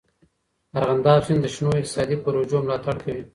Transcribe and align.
د 0.71 0.73
ارغنداب 0.81 1.21
سیند 1.27 1.41
د 1.43 1.47
شنو 1.53 1.79
اقتصادي 1.79 2.15
پروژو 2.23 2.57
ملاتړ 2.65 2.95
کوي. 3.03 3.23